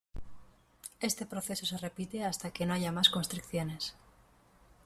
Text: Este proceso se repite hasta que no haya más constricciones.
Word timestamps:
Este 1.09 1.27
proceso 1.27 1.67
se 1.67 1.77
repite 1.77 2.25
hasta 2.25 2.49
que 2.49 2.65
no 2.65 2.73
haya 2.73 2.91
más 2.91 3.09
constricciones. 3.11 3.95